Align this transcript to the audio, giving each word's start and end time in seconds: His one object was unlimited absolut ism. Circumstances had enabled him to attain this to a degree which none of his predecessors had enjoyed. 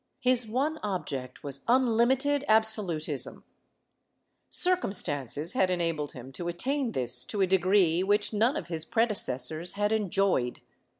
His 0.19 0.47
one 0.47 0.79
object 0.81 1.43
was 1.43 1.61
unlimited 1.67 2.43
absolut 2.47 3.07
ism. 3.07 3.43
Circumstances 4.49 5.53
had 5.53 5.69
enabled 5.69 6.13
him 6.13 6.31
to 6.31 6.47
attain 6.47 6.93
this 6.93 7.23
to 7.25 7.39
a 7.39 7.45
degree 7.45 8.01
which 8.01 8.33
none 8.33 8.57
of 8.57 8.65
his 8.67 8.83
predecessors 8.83 9.73
had 9.73 9.91
enjoyed. 9.91 10.59